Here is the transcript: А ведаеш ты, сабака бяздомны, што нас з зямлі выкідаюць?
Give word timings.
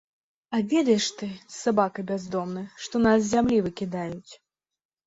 А 0.55 0.61
ведаеш 0.71 1.09
ты, 1.19 1.27
сабака 1.59 2.07
бяздомны, 2.09 2.67
што 2.87 3.05
нас 3.05 3.17
з 3.27 3.31
зямлі 3.37 3.65
выкідаюць? 3.69 4.31